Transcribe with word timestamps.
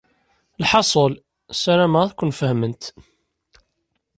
Lḥaṣul, 0.61 1.13
ssarameɣ 1.57 2.01
ad 2.03 2.11
ken-fehment. 2.13 2.83